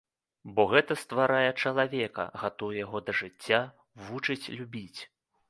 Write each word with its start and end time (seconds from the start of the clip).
Бо 0.53 0.63
гэта 0.69 0.95
стварае 1.01 1.51
чалавека, 1.63 2.25
гатуе 2.45 2.71
яго 2.85 3.03
да 3.11 3.17
жыцця, 3.21 3.61
вучыць 4.09 4.51
любіць. 4.57 4.99